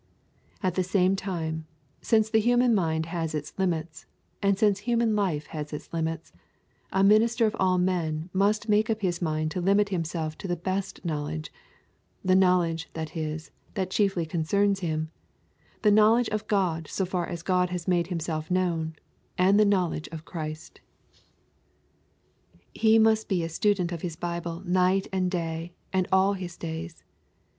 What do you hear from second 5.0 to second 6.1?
life has its